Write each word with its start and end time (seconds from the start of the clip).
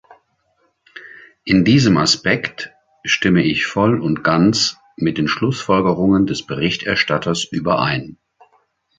In 1.43 1.63
diesem 1.63 1.95
Aspekt 1.97 2.71
stimme 3.05 3.43
ich 3.43 3.67
voll 3.67 4.01
und 4.01 4.23
ganz 4.23 4.77
mit 4.97 5.19
den 5.19 5.27
Schlussfolgerungen 5.27 6.25
des 6.25 6.43
Berichterstatters 6.43 7.43
überein. 7.51 8.17